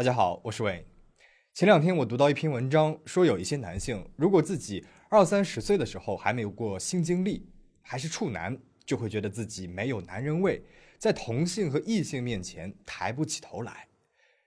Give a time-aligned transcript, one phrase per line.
[0.00, 0.86] 大家好，我是伟。
[1.52, 7.46] 前两天我读到一篇文章，说有一些男性，如果自己二三十岁的时候还没有过性经历，
[7.82, 10.64] 还是处男，就会觉得自己没有男人味，
[10.96, 13.88] 在同性和异性面前抬不起头来。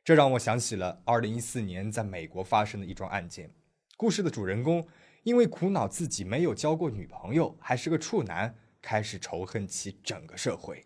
[0.03, 3.51] 这让我想起了二零一四年在美国发生的一桩案件。
[3.95, 4.83] 故事的主人公
[5.21, 10.83] 因为苦恼自己没有交过女朋友，还是个处男，开始仇恨起整个社会。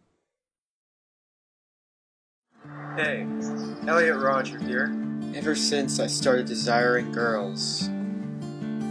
[2.96, 3.26] Hey,
[3.86, 4.94] Elliot Roger here.
[5.34, 7.88] Ever since I started desiring girls,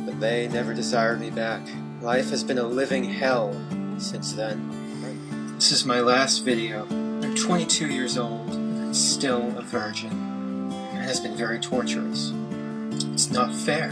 [0.05, 1.61] but they never desired me back.
[2.01, 3.53] Life has been a living hell
[3.97, 5.55] since then.
[5.55, 6.87] This is my last video.
[6.89, 10.11] I'm 22 years old and still a virgin.
[10.93, 12.33] It has been very torturous.
[13.13, 13.91] It's not fair.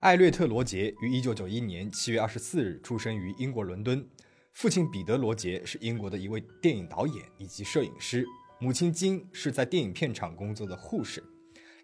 [0.00, 4.06] 艾略特·罗杰于1991年7月24日出生于英国伦敦。
[4.53, 8.23] 父亲彼得·罗杰是英国的一位电影导演以及摄影师，
[8.59, 11.23] 母亲金是在电影片场工作的护士。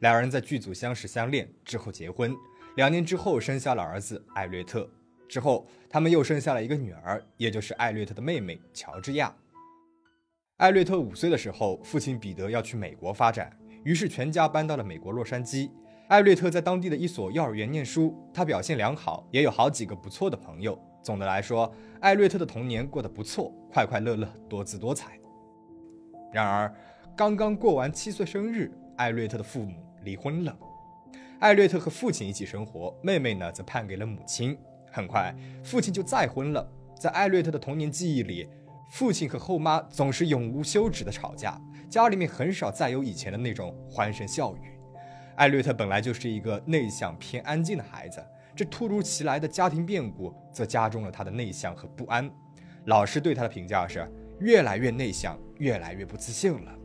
[0.02, 2.34] 两人在剧组相识相恋之后结婚，
[2.75, 4.88] 两年之后生下了儿子艾略特。
[5.28, 9.36] 之后他们又生下了一个女儿，也就是艾略特的妹妹乔治亚。
[10.58, 13.52] 艾略特五岁的时候，父亲彼得要去美国发展，
[13.84, 15.72] 于是全家搬到了美国洛杉矶。
[16.08, 20.80] 艾略特在当地的一所幼儿园念书，他表现良好，也有好几个不错的朋友。
[21.02, 25.19] 总的来说，艾略特的童年过得不错，快快乐乐，多姿多彩。
[26.31, 26.73] 然而，
[27.16, 30.58] 刚刚过完七岁生日，艾略特的父母离婚了。
[31.39, 34.58] 艾略特和父亲一起生活，妹妹呢则判给了母亲。
[34.89, 36.66] 很快，父亲就再婚了。
[36.97, 38.47] 在艾略特的童年记忆里，
[38.91, 44.72] 父亲和后妈总是永无休止的吵架，家里面很少再有以前的那种欢声笑语。
[45.36, 48.23] 艾略特本来就是一个内向偏安静的孩子。
[48.55, 52.30] 这突如其来的家庭变故则加重了他的内向和不安。
[52.86, 56.75] 老师对他的评价是越来越内向，越来越不自信了。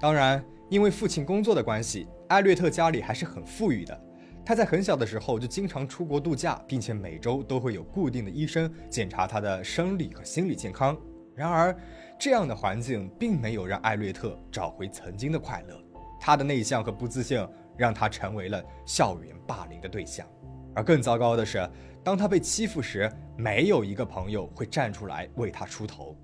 [0.00, 3.98] 当然，因为父亲工作的关系，艾略特家里还是很富裕的。
[4.44, 10.94] 他在很小的时候就经常出国度假，并且每周都会有固定的医生检查他的生理和心理健康。
[11.34, 11.74] 然而，
[12.18, 15.82] 这样的环境并没有让艾略特找回曾经的快乐。
[16.20, 20.26] 他的内向和不自信让他成为了校园霸凌的对象。
[20.74, 21.68] 而更糟糕的是，
[22.02, 26.16] 当他被欺负时，没有一个朋友会站出来为他出头。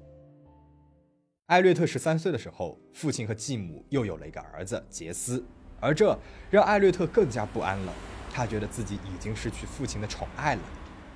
[1.47, 5.45] 艾略特十三岁的时候，父亲和继母又有了一个儿子杰斯，
[5.81, 6.17] 而这
[6.51, 7.93] 让艾略特更加不安了。
[8.33, 10.63] 他觉得自己已经失去父亲的宠爱了，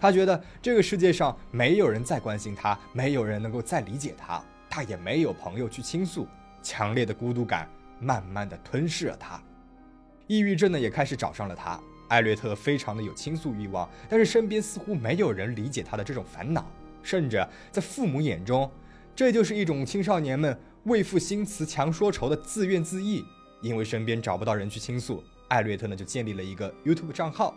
[0.01, 6.27] 他觉得这个世界上没有人再关心他，没有人能够再理解他，他也没有朋友去倾诉。
[6.61, 7.69] 强烈的孤独感
[8.01, 9.41] 慢慢的吞噬了他，
[10.27, 11.79] 抑郁症呢也开始找上了他。
[12.09, 16.71] 艾略特非常的有倾诉欲望，但是身边似乎没有人理解他的这种烦恼，
[17.03, 18.71] 甚至在父母眼中，
[19.17, 23.25] 这就是一种青少年们为赋新词强说愁的自怨自艾。
[23.63, 27.57] 因为身边找不到人去倾诉，艾略特呢就建立了一个 YouTube 账号，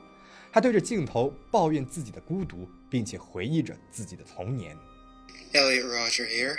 [0.54, 4.78] 他对着镜头抱怨自己的孤独，并且回忆着自己的童年。
[5.52, 6.58] Elliot Roger here.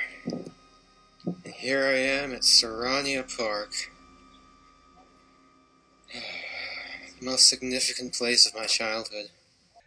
[1.45, 3.89] Here I am at Serrania Park.
[7.21, 9.27] Most significant place of my childhood。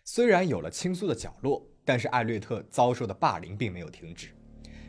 [0.04, 4.28] 虽然有了倾诉的角落，但是艾略特遭受的霸凌并没有停止。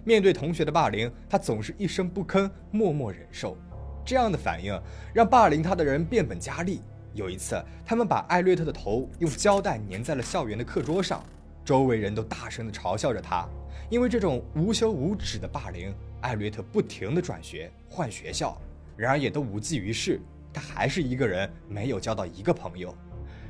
[0.04, 3.56] 面对同学的霸凌，他总是一声不吭，默默忍受。
[4.04, 4.76] 这样的反应
[5.14, 6.80] 让霸凌他的人变本加厉。
[7.14, 11.24] 有一次，他们把艾略特的头用胶带粘在了校园的课桌上，
[11.64, 13.48] 周围人都大声地嘲笑着他。
[13.88, 18.60] 因为这种无休无止的霸凌，艾略特不停地转学换学校，
[18.96, 20.20] 然而也都无济于事。
[20.52, 22.94] 他还是一个人，没有交到一个朋友。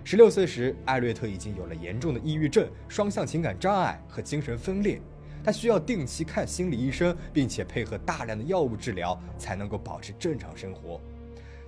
[0.05, 5.01] 十六岁时，艾略特已经有了严重的抑郁症、双向情感障碍和精神分裂。
[5.45, 11.01] 他需要定期看心理医生，并且配合大量的药物治疗，才能够保持正常生活。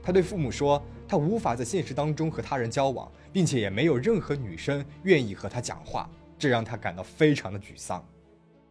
[0.03, 6.09] 他对父母说，他无法在现实当中和他人交往，并且也没有任何女生愿意和他讲话，
[6.39, 8.07] 这让他感到非常的沮丧。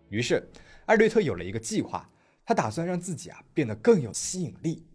[0.09, 0.47] 于是，
[0.85, 2.09] 艾略特有了一个计划，
[2.45, 4.85] 他打算让自己啊变得更有吸引力。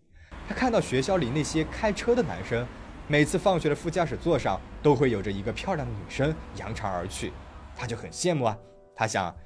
[0.49, 2.67] 他看到学校里那些开车的男生，
[3.07, 7.31] 每次放学的副驾驶座上都会有着一个漂亮的女生扬长而去，
[7.77, 8.59] 他就很羡慕啊。
[8.97, 9.37] 他想，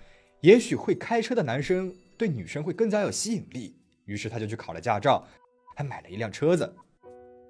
[0.43, 5.27] 也许会开车的男生对女生会更加有吸引力，于是他就去考了驾照，
[5.75, 6.73] 还买了一辆车子。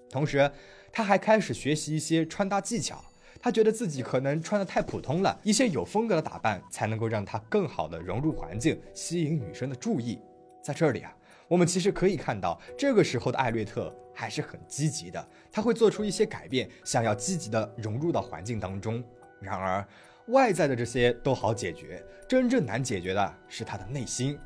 [0.09, 0.51] 同时，
[0.91, 3.05] 他还开始学习一些穿搭技巧。
[3.39, 10.19] 他觉得自己可能穿的太普通了，一些有风格的打扮才能够让他更好的融入环境，吸引女生的注意。
[10.65, 11.15] 在这里啊。
[11.53, 19.05] 我们其实可以看到，这个时候的艾略特还是很积极的，他会做出一些改变，想要积极的融入到环境当中。
[19.39, 19.87] 然而，
[20.29, 24.39] 外在的这些都好解决，真正难解决的是他的内心。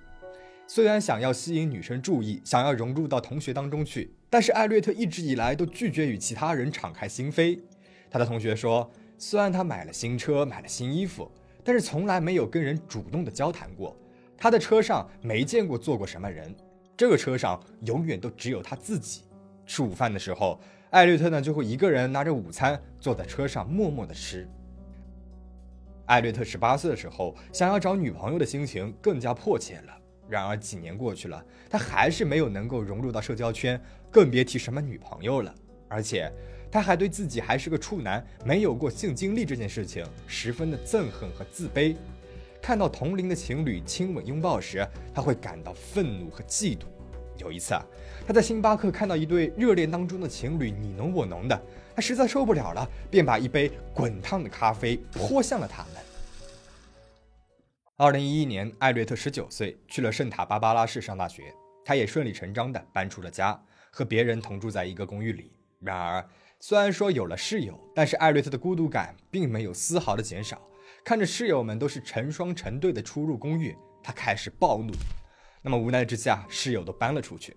[0.67, 7.57] 虽然想要吸引女生注意，想要融入到同学当中去，但是艾略特一直以来都拒绝与其他人敞开心扉。
[8.11, 11.31] 他的同学说，虽然他买了新车，买了新衣服，
[11.63, 13.97] 但是从来没有跟人主动的交谈过。
[14.37, 16.53] 他的车上没见过坐过什么人，
[16.97, 19.23] 这个车上永远都只有他自己。
[19.67, 20.59] 吃午饭的时候，
[20.91, 24.49] 艾略特呢就会一个人拿着午餐坐在车上默默的吃。
[26.07, 29.93] 艾略特十八岁的时候，想要找女朋友的心情更加迫切了。
[30.29, 35.55] 然而几年过去了，他还是没有能够融入到社交圈，更别提什么女朋友了。
[35.89, 36.33] 而且，
[36.71, 41.95] 他还对自己还是个处男，没有过性经历这件事情十分的憎恨和自卑。
[42.67, 44.85] 看到同龄的情侣亲吻拥抱时，
[45.15, 46.87] 他会感到愤怒和嫉妒。
[47.39, 47.87] 有一次啊，
[48.27, 51.63] 他在星巴克看到一对热恋当中的情侣你侬我侬的，
[51.95, 56.03] 他实在受不了了，便把一杯滚烫的咖啡泼向了他们。
[57.99, 61.45] 二零一一年，艾略特十九岁，去了圣塔芭芭拉市上大学。
[61.85, 63.57] 他也顺理成章地搬出了家，
[63.93, 65.53] 和别人同住在一个公寓里。
[65.79, 66.29] 然而，
[66.59, 70.61] 虽然说有了室友，但是艾略特的孤独感并没有丝毫的减少。
[71.07, 74.93] 看着室友们都是成双成对的出入公寓，他开始暴怒。
[75.63, 77.57] 那么无奈之下，室友都搬了出去。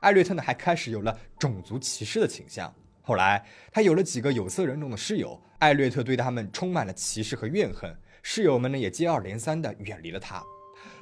[0.00, 2.70] 艾略特呢，还开始有了种族歧视的倾向。
[3.00, 3.42] 后来，
[3.72, 7.90] 他有了几个有色人种的室友，艾略特对他们充满了歧视和怨恨。
[8.22, 10.44] 室友们呢也接二连三地远离了他，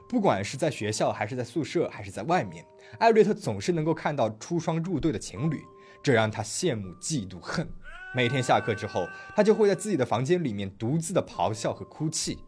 [0.09, 2.65] 不管是在学校还是在宿舍还是在外面，
[3.00, 5.65] 艾略特总是能够看到出双入对的情侣，
[6.00, 7.69] 这让他羡慕嫉妒恨。
[8.14, 12.38] 每天下课之后，他就会在自己的房间里面独自的咆哮和哭泣。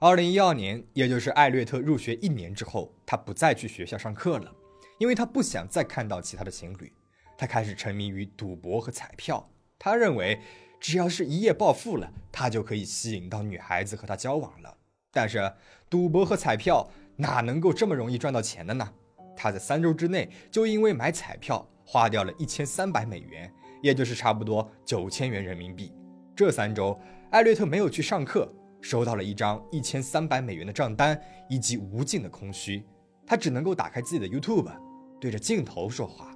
[0.00, 4.52] 二零一二年，也就是艾略特入学一年之后，他不再去学校上课了，
[4.98, 6.92] 因为他不想再看到其他的情侣。
[7.36, 10.40] 他开始沉迷于赌博和彩票，他认为。
[10.84, 14.78] 只要是一夜暴富了，他就可以吸引到女孩子和他交往了。
[15.12, 15.52] 但是
[15.88, 18.92] 赌博和彩票哪能够这么容易赚到钱的呢？
[19.36, 25.93] 他在三周之内就因为买彩票花掉了一千三百美元，也就是差不多九千元人民币。
[26.35, 26.99] 这三周，
[27.31, 28.51] 艾略特没有去上课，
[28.81, 31.19] 收到了一张一千三百美元的账单
[31.49, 32.85] 以及无尽的空虚。
[33.25, 34.71] 他只能够打开自己的 YouTube，
[35.19, 36.33] 对着镜头说话。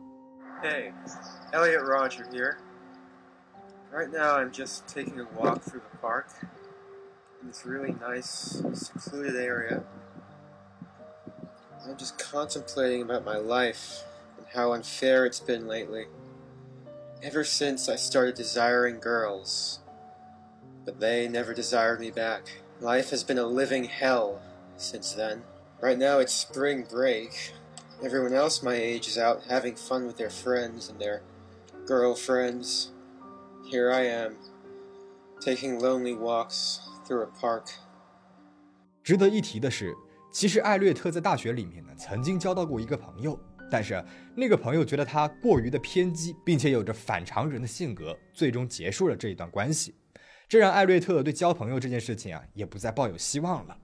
[0.62, 0.92] Hey,
[1.54, 2.58] Elliot Roger here.
[3.92, 6.28] Right now I'm just taking a walk through the park
[7.42, 9.84] in this really nice, secluded area.
[11.84, 14.04] I'm just contemplating about my life
[14.38, 16.08] and how unfair it's been lately.
[17.24, 19.80] Ever since I started desiring girls,
[20.86, 22.64] but they never desired me back.
[22.80, 24.42] Life has been a living hell
[24.76, 25.44] since then.
[25.80, 27.54] Right now it's spring break.
[28.04, 31.22] Everyone else my age is out having fun with their friends and their
[31.86, 32.92] girlfriends.
[33.70, 34.38] Here I am,
[35.40, 37.68] taking lonely walks through a park.
[39.04, 39.94] 值得一提的是，
[40.32, 43.40] 其实艾略特在大学里面呢，曾经交到过一个朋友，
[43.71, 44.03] 但是
[44.35, 49.95] 那个朋友觉得他过于的偏激，并且有着反常人的性格，最终结束了这一段关系。
[50.49, 53.77] 这让艾略特对交朋友这件事情啊，也不再抱有希望了。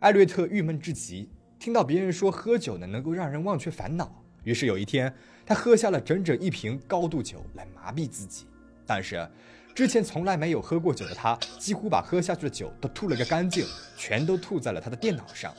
[0.00, 5.14] 艾略特郁闷至极，听到别人说喝酒呢能够让人忘却烦恼，于是有一天，
[5.46, 8.46] 他喝下了整整一瓶高度酒来麻痹自己。
[8.84, 9.28] 但是，
[9.74, 13.64] 之前从来没有喝过酒的他，几乎把喝下去的酒都吐了个干净，
[13.96, 15.54] 全都吐在了他的电脑上。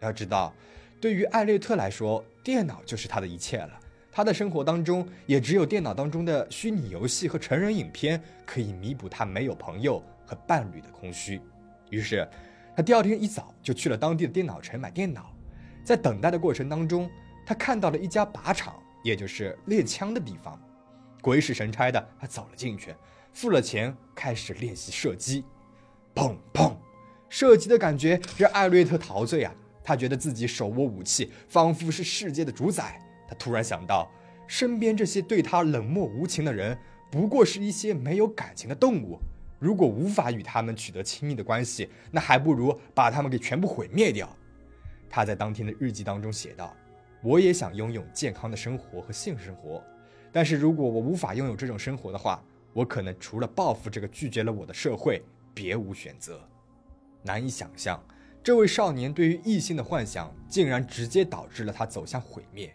[0.00, 0.54] 要知道，
[1.00, 3.78] 对于艾略特来说，电脑就是他的一切了。
[4.10, 11.40] 他的生活当中，也只有电脑当中的虚拟游戏和成人影片，可以弥补他没有朋友和伴侣的空虚。
[11.88, 12.28] 于是，
[12.76, 15.34] 他第二天一早就去了当地的电脑城买电脑。
[15.82, 17.10] 在等待的过程当中，
[17.46, 20.60] 他看到了一家靶场，也就是练枪的地方。
[21.22, 22.94] 鬼使神差的，他走了进去，
[23.32, 25.42] 付了钱，开始练习射击。
[26.14, 26.74] 砰砰，
[27.30, 29.54] 射击的感觉让艾略特陶醉啊！
[29.84, 33.00] 他觉得自己手握武器，仿佛是世界的主宰。
[33.28, 34.10] 他突然想到，
[34.46, 36.76] 身边这些对他冷漠无情的人，
[37.10, 39.18] 不过是一些没有感情的动物。
[39.58, 44.28] 如果无法与他们取得亲密的关系，那还不如把他们给全部毁灭掉。
[45.08, 46.74] 他在当天的日记当中写道
[47.22, 49.82] ：“我也想拥有健康的生活和性生活。”
[50.32, 55.22] 但是如果我无法拥有这种生活的话，我可能除了报复这个拒绝了我的社会，
[55.54, 56.40] 别无选择。
[57.22, 58.02] 难以想象，
[58.44, 62.74] 这位少年对于异性的幻想，竟然直接导致了他走向毁灭。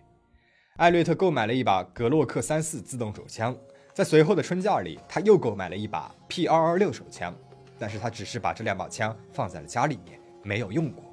[0.78, 3.54] 艾略特购买了一把格洛克三四自动手枪，
[3.94, 7.36] 在随后的春假里，他又购买了一把 P 二二六手枪，
[7.78, 11.04] 但是他只是把这两把枪放在了家里面，没有用过。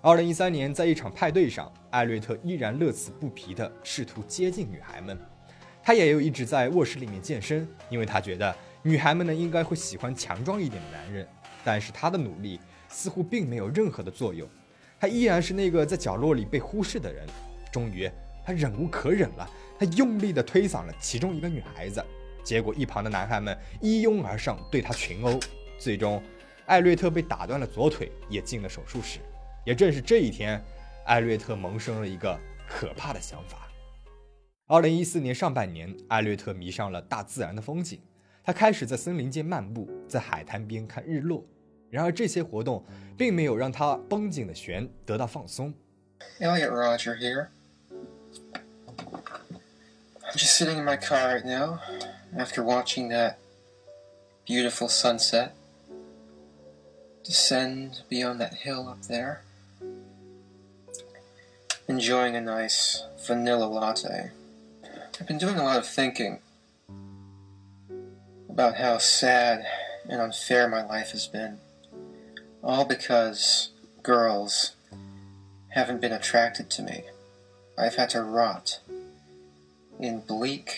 [0.00, 5.18] 二零一三年，在一场派对上，艾略特依然乐此不疲地试图接近女孩们。
[5.82, 11.28] 他也有一直在卧室里面健身，因为他觉得女孩们呢应该会喜欢强壮一点的男人。
[11.62, 12.58] 但是他的努力
[12.92, 14.48] 似乎并没有任何的作用。
[15.00, 17.26] 他依然是那个在角落里被忽视的人。
[17.72, 18.08] 终于，
[18.44, 22.04] 他忍无可忍了，他用力地推搡了其中一个女孩子，
[22.44, 25.40] 结果一旁的男孩们一拥而上对他群殴，
[25.78, 26.22] 最终，
[26.66, 29.18] 艾略特被打断了左腿，也进了手术室。
[29.64, 30.62] 也正是这一天，
[31.06, 33.68] 艾略特萌生了一个可怕的想法。
[34.68, 38.00] 二零一四年上半年，艾略特迷上了大自然的风景，
[38.44, 41.44] 他开始在森林间漫步，在海滩边看日落。
[41.91, 42.83] 然而，这些活动
[43.17, 45.73] 并没有让他绷紧的弦得到放松。
[46.39, 47.47] Elliot Roger here.
[50.29, 51.79] I'm just sitting in my car right now
[52.37, 53.35] after watching that
[54.45, 55.51] beautiful sunset
[57.23, 59.41] descend beyond that hill up there.
[61.87, 64.31] Enjoying a nice vanilla latte.
[65.19, 66.39] I've been doing a lot of thinking
[68.49, 69.65] about how sad
[70.09, 71.59] and unfair my life has been.
[72.62, 73.70] All because
[74.02, 74.76] girls
[75.70, 77.04] haven't been attracted to me.
[77.76, 78.78] I've had to rot
[79.98, 80.76] in bleak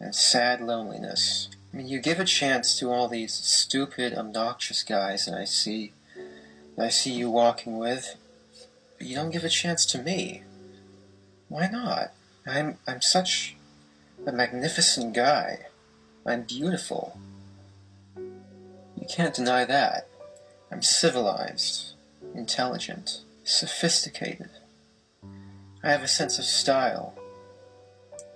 [0.00, 1.48] and sad loneliness.
[1.72, 5.92] I mean, you give a chance to all these stupid, obnoxious guys that I see,
[6.76, 8.16] that I see you walking with,
[8.98, 10.42] but you don't give a chance to me.
[11.48, 12.12] Why not?
[12.46, 13.54] I'm I'm such
[14.26, 15.66] a magnificent guy.
[16.26, 17.18] I'm beautiful.
[18.16, 20.08] You can't deny that.
[20.71, 21.93] I'm civilized,
[22.33, 24.49] intelligent, sophisticated.
[25.83, 27.13] I have a sense of style.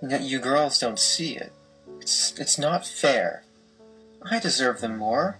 [0.00, 1.52] And yet you girls don't see it.
[2.00, 3.42] It's, it's not fair.
[4.22, 5.38] I deserve them more.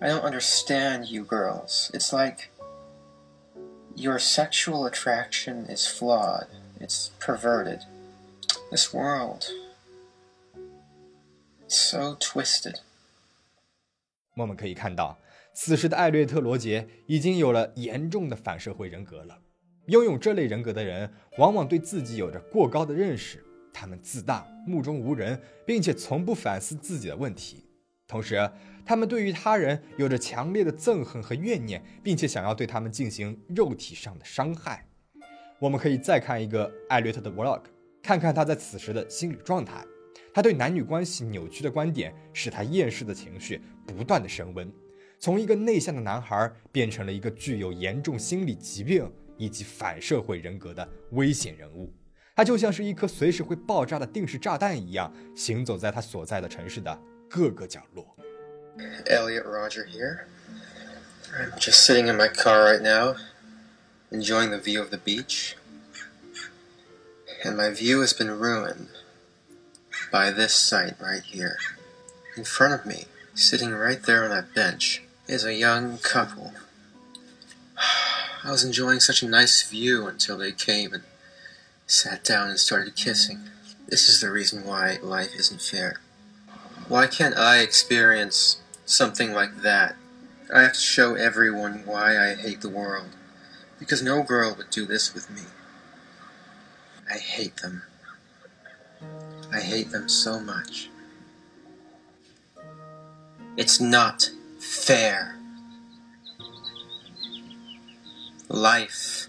[0.00, 1.90] I don't understand you girls.
[1.94, 2.50] It's like
[3.94, 6.48] your sexual attraction is flawed.
[6.80, 7.84] It's perverted.
[8.70, 9.48] This world.
[11.64, 12.80] It's so twisted.
[14.34, 15.18] 我们可以看到，
[15.59, 19.39] 此时的艾略特·罗杰已经有了严重的反社会人格了。
[19.87, 27.65] 拥有这类人格的人，往往对自己有着过高的认识，他们自大、目中无人，并且从不反思自己的问题。
[28.07, 28.51] 同时，
[28.85, 34.87] 他们对于他人有着强烈的憎恨和怨念，并且想要对他们进行肉体上的伤害。
[35.57, 37.63] 我们可以再看一个艾略特的 vlog，
[38.03, 39.83] 看看他在此时的心理状态。
[40.31, 44.71] 他对男女关系扭曲的观点，使他厌世的情绪不断的升温。
[45.19, 51.91] 从一个内向的男孩变成了一个具有严重心理疾病以及反社会人格的危险人物，
[52.35, 58.15] 他就像是一颗随时会爆炸的定时炸弹一样，行走在他所在的城市的各个角落。
[59.05, 60.25] Elliot Roger here.
[61.33, 63.15] I'm just sitting in my car right now,
[64.11, 65.55] enjoying the view of the beach.
[67.43, 68.87] And my view has been ruined
[70.11, 71.57] by this sight right here.
[72.35, 73.05] In front of me,
[73.35, 76.53] sitting right there on that bench, is a young couple.
[78.43, 81.03] I was enjoying such a nice view until they came and
[81.85, 83.41] sat down and started kissing.
[83.87, 85.99] This is the reason why life isn't fair.
[86.87, 89.95] Why can't I experience something like that?
[90.53, 93.09] I have to show everyone why I hate the world.
[93.79, 95.41] Because no girl would do this with me.
[97.13, 97.83] I hate them.
[99.51, 100.89] I hate them so much.
[103.57, 104.29] It's not
[104.67, 105.35] fair.
[108.49, 109.27] Life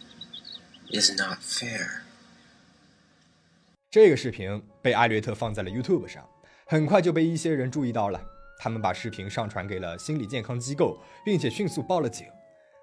[0.91, 2.03] is not fair.
[3.91, 6.29] 这个视频被艾略特放在了 YouTube 上，
[6.67, 8.21] 很快就被一些人注意到了。
[8.59, 12.27] 他们把视频上传给了心理健康机构，并且迅速报了警。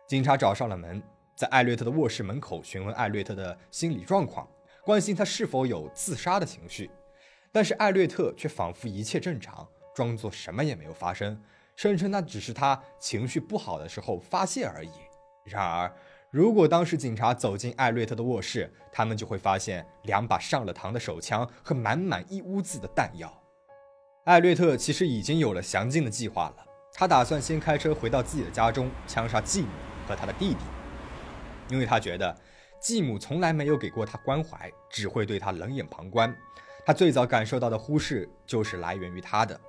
[0.07, 1.03] 警察找上了门，
[1.35, 4.47] 在艾略特的卧室门口询问艾略特的心理状况，
[4.83, 6.89] 关心他是否有自杀的情绪。
[7.51, 11.41] 但是艾略特却仿佛一切正常，装作什么也没有发生。
[11.75, 14.91] 声称那只是他情绪不好的时候发泄而已。
[15.43, 15.93] 然而，
[16.31, 23.31] 如果当时警察走进艾略特的卧室，他们就会发现两把上了膛的手枪和满满一屋子的弹药。
[24.23, 29.67] 艾略特其实已经有了详尽的计划了，他打算先开车回到自己的家中，枪杀继母
[30.07, 30.59] 和他的弟弟，
[31.69, 32.35] 因为他觉得
[32.81, 36.35] 继母从来没有给过他关怀，只会对他冷眼旁观。
[36.85, 39.59] 他最早感受到的忽视，就是来源于他的。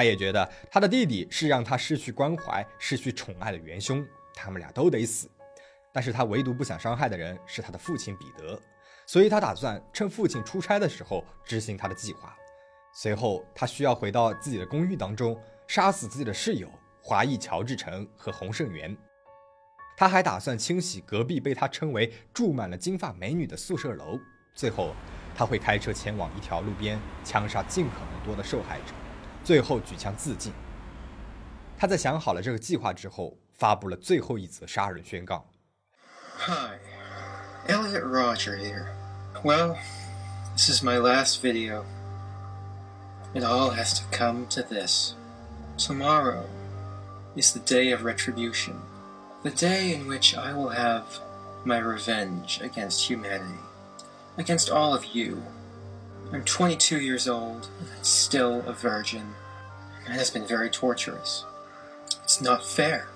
[0.00, 4.02] 他也觉得他的弟弟是让他失去关怀、失去宠爱的元凶，
[4.32, 5.30] 他们俩都得死。
[5.92, 8.58] 但是他唯独不想伤害的人是他的父亲彼得，
[9.04, 12.34] 所以他打算趁父亲出差的时候执行他的计划。
[12.94, 15.38] 随后，他需要回到自己的公寓当中，
[15.68, 18.96] 杀死自己的室友华裔乔治城和洪胜元。
[19.98, 24.18] 他还打算清洗隔壁被他称为住满了金发美女的宿舍楼。
[24.54, 24.94] 最后，
[25.36, 28.94] 他会开车前往一条路边，枪杀尽可能多的受害者。
[29.49, 30.53] 最后举枪自尽。
[31.77, 35.45] 他在想好了这个计划之后，发布了最后一则杀人宣告
[36.37, 36.77] Hi,
[37.67, 38.87] Elliot Roger here.
[39.43, 39.77] Well,
[40.53, 41.83] this is my last video.
[43.33, 45.13] It all has to come to this.
[45.77, 46.45] Tomorrow
[47.35, 48.75] is the day of retribution,
[49.43, 51.03] the day in which I will have
[51.65, 53.59] my revenge against humanity,
[54.37, 55.41] against all of you.
[56.32, 59.34] I'm 22 years old, and still a virgin.
[60.06, 61.44] It has been very torturous.
[62.22, 63.08] It's not fair.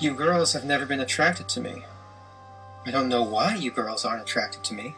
[0.00, 1.82] You girls have never been attracted to me.
[2.86, 4.94] I don't know why you girls aren't attracted to me,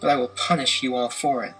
[0.00, 1.52] but I will punish you all for it.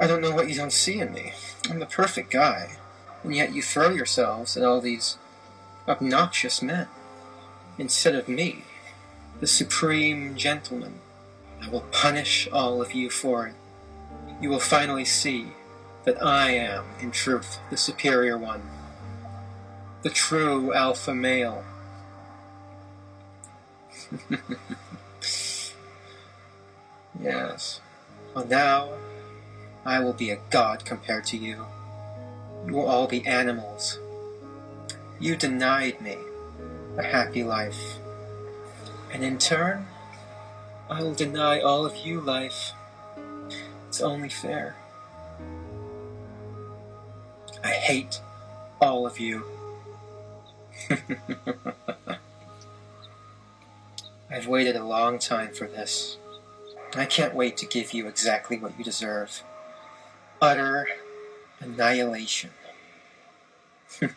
[0.00, 1.32] I don't know what you don't see in me.
[1.68, 2.76] I'm the perfect guy,
[3.22, 5.18] and yet you throw yourselves at all these
[5.86, 6.88] obnoxious men
[7.76, 8.64] instead of me,
[9.40, 11.00] the supreme gentleman.
[11.66, 13.54] I will punish all of you for it.
[14.40, 15.48] You will finally see
[16.04, 18.62] that I am, in truth, the superior one,
[20.02, 21.64] the true alpha male.
[27.20, 27.80] yes.
[28.32, 28.90] Well, now
[29.84, 31.66] I will be a god compared to you.
[32.64, 33.98] You will all be animals.
[35.18, 36.16] You denied me
[36.96, 37.96] a happy life.
[39.12, 39.88] And in turn,
[40.89, 42.73] I will deny all of you life.
[43.87, 44.75] It's only fair.
[47.63, 48.19] I hate
[48.79, 49.43] all of you.
[54.29, 56.17] I've waited a long time for this.
[56.95, 59.43] I can't wait to give you exactly what you deserve
[60.41, 60.87] utter
[61.61, 62.49] annihilation.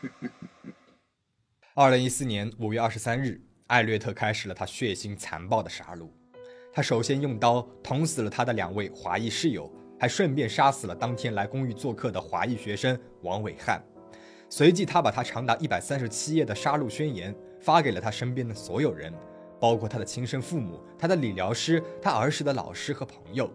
[1.75, 6.09] 二零一四年五月二十三日，艾略特开始了他血腥残暴的杀戮。
[6.79, 9.69] 他首先用刀捅死了他的两位华裔室友，
[10.00, 13.83] 还顺便杀死了当天来公寓做客的华裔学生王伟汉。
[14.48, 19.13] 随即，他把他长达一百三十七页的杀戮宣言发给了他身边的所有人，
[19.60, 23.51] 包括他的亲生父母、他的理疗师、他儿时的老师和朋友。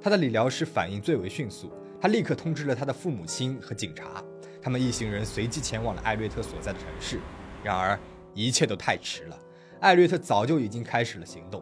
[0.00, 4.22] 他的理疗师反应最为迅速，他立刻通知了他的父母亲和警察。
[4.62, 7.18] 他们一行人随即前往了艾略特所在的城市。
[7.64, 7.98] 然而，
[8.32, 9.36] 一切都太迟了。
[9.80, 11.60] 艾略特早就已经开始了行动。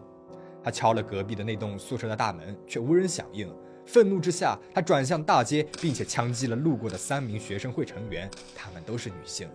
[0.62, 3.52] 他敲了隔壁的那栋宿舍的大门，却无人响应。
[3.84, 9.48] 愤怒之下，他转向大街，并且枪击了路过的三名学生会成员，他们都是女性。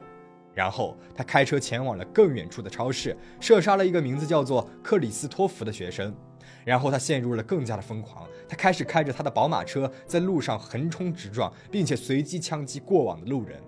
[0.54, 6.14] 然后，他开车前往了更远处的超市，射杀了一个名字叫做克里斯托弗的学生。
[6.66, 8.28] 然后，他陷入了更加的疯狂。
[8.50, 13.62] 他开始开着他的宝马车在路上横冲直撞，并且随机枪击过往的路人。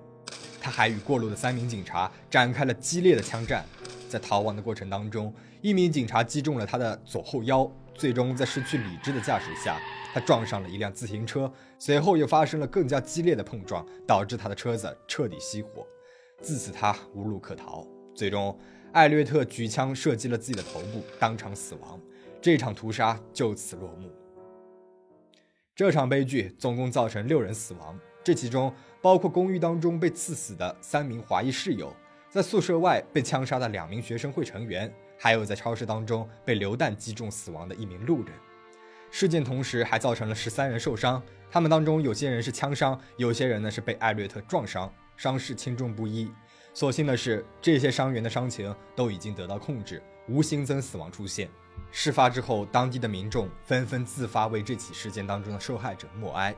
[0.59, 3.63] 他还与过路的三名警察展开了激烈的枪战，
[4.09, 9.79] 在逃亡的过程当中，一名警察击中了他的左后腰，最终在失去理智的驾驶下，
[10.13, 15.85] 他撞上了一辆自行车，随后又发生了更加激烈的碰撞，导致他的车子彻底熄火。
[16.41, 17.85] 自此，他无路可逃。
[18.15, 18.57] 最终，
[18.91, 21.99] 艾略特举枪射击了自己的头部，当场死亡。
[22.41, 24.09] 这场屠杀就此落幕。
[25.75, 28.73] 这场悲剧总共造成六人死亡，这其中。
[29.01, 31.95] 包括公寓当中被刺死的三名华裔室友，
[32.29, 38.33] 在宿舍外被枪杀的两名学生会成员，还有在超市当中被流弹击中死亡的一名路人。
[39.09, 46.31] 事件同时还造成了十三人受伤，他们当中有些人是枪伤，有些人呢是被艾略特撞伤，伤势轻重不一。
[46.71, 51.49] 所幸的是，这些伤员的伤情都已经得到控制，无新增死亡出现。
[51.91, 56.55] 事发之后，当地的民众纷纷自发为这起事件当中的受害者默哀。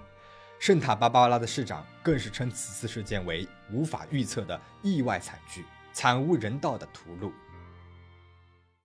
[0.61, 7.31] 圣塔芭芭拉的市长更是称此次事件为无法预测的意外惨剧，惨无人道的屠戮。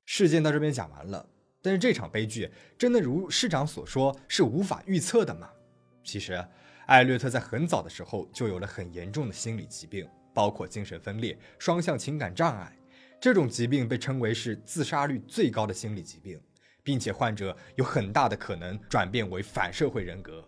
[0.07, 1.29] 事件到这边讲完了，
[1.61, 5.51] 但是这场悲剧真的如市长所说是无法预测的吗？
[6.03, 6.43] 其实，
[6.87, 12.75] 艾略特在很早的时候就有了很严重的心理疾病，包括精神分裂、双向情感障碍。
[13.21, 16.41] 这种疾病被称为是自杀率最高的心理疾病，
[16.83, 20.43] 并且患者有很大的可能转变为反社会人格。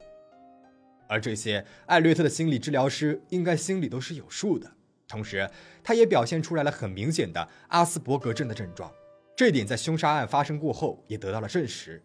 [1.09, 4.71] 而这些艾略特的心理治疗师应该心里都是有数的。
[5.09, 5.51] 同时，
[5.83, 8.92] 他也表现出来了很明显的阿斯伯格症的症状，
[9.35, 12.03] 这点在凶杀案发生过后也得到了证实。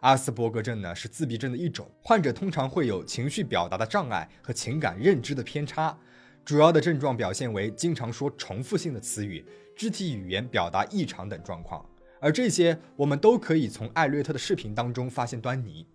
[0.00, 5.98] 阿斯伯格症呢是自闭症的一种，患者通常会有情绪表达的障碍和情感认知的偏差，
[6.44, 9.44] 主要的症状表现为经常说重复性的词语、
[9.76, 11.84] 肢体语言表达异常等状况。
[12.20, 15.86] 而这些我们都可以从艾略特的视频当中发现端倪。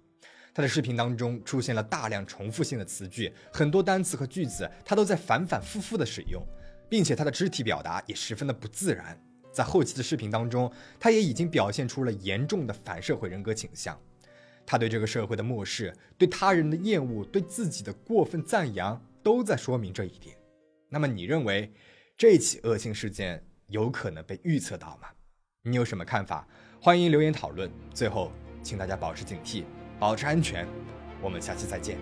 [0.54, 6.46] 他的视频当中出现了大量重复性的词句很多单词和句子他都在反反复复的使用
[6.90, 9.18] 并且他的肢体表达也十分的不自然。
[9.54, 13.98] 在后期的视频当中他也已经表现出了严重的反社会人格倾向。
[14.66, 20.36] 他对这个社会的漠视对他人的厌恶对自己的过分赞扬都在说明这一点。
[20.90, 21.74] 那么你认为
[22.18, 25.08] 这起恶性事件有可能被预测到吗？
[25.64, 26.48] 你有什么看法？
[26.82, 27.72] 欢迎留言讨论。
[27.94, 29.64] 最后请大家保持警惕。
[30.02, 30.66] 保持安全
[31.22, 31.96] 我们下期再见。